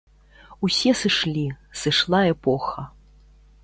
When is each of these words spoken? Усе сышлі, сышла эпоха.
Усе 0.67 0.93
сышлі, 1.03 1.45
сышла 1.85 2.25
эпоха. 2.35 2.91